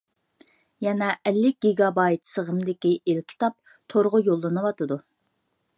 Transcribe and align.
يەنە 0.85 1.09
ئەللىك 1.31 1.59
گىگابايت 1.65 2.31
سىغىمدىكى 2.31 2.95
ئېلكىتاب 3.11 3.57
تورغا 3.95 4.25
يوللىنىۋاتىدۇ. 4.31 4.99